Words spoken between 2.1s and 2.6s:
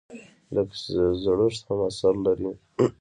لري.